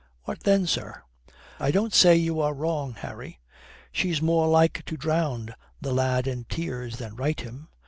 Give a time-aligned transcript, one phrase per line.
[0.23, 1.03] What then, sir?"
[1.59, 3.39] "I don't say you are wrong, Harry.
[3.91, 7.67] She's more like to drown the lad in tears than right him.